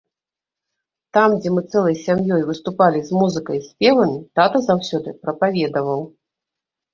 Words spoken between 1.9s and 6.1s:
сям'ёй выступалі з музыкай і спевамі, тата заўсёды прапаведаваў.